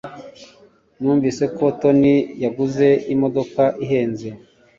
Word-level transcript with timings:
Numvise 0.99 1.43
ko 1.55 1.63
Tony 1.79 2.13
yaguze 2.43 2.87
imodoka 3.13 3.61
ihenze. 3.83 4.27